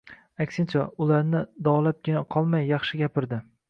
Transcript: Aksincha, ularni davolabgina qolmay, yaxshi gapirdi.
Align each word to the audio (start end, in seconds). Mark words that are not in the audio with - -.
Aksincha, 0.45 0.85
ularni 1.07 1.43
davolabgina 1.69 2.27
qolmay, 2.37 2.69
yaxshi 2.75 3.07
gapirdi. 3.09 3.45